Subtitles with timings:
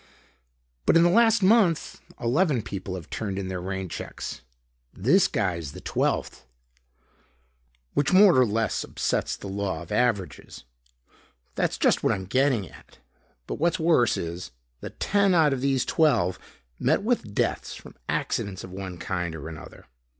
[0.87, 4.41] "But in the last month, eleven people have turned in their rain checks.
[4.91, 6.47] This guy's the twelfth."
[7.93, 10.63] "Which more or less upsets the law of averages."
[11.53, 12.97] "That's just what I'm getting at.
[13.45, 16.39] But what's worse, is that ten out of these twelve
[16.79, 19.85] met with deaths from accidents of one kind or another."